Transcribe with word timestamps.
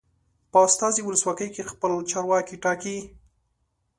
په 0.51 0.57
استازي 0.67 1.01
ولسواکۍ 1.03 1.47
کې 1.55 1.67
خلک 1.69 1.81
چارواکي 2.11 2.55
ټاکي. 2.63 2.97